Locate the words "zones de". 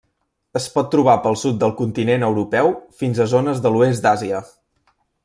3.35-3.73